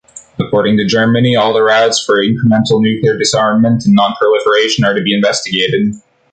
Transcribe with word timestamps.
According 0.39 0.77
to 0.77 0.85
Germany 0.87 1.35
all 1.35 1.53
the 1.53 1.61
routes 1.61 2.03
for 2.03 2.23
incremental 2.25 2.81
nuclear 2.81 3.19
disarmament 3.19 3.85
and 3.85 3.93
non-proliferation 3.93 4.83
are 4.83 4.95
to 4.95 5.01
be 5.03 5.13
investigated. 5.13 5.93